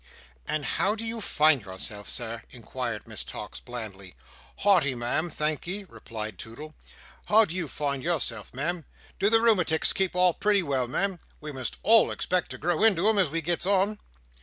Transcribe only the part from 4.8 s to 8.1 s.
Ma'am, thank'ee," replied Toodle. "How do you find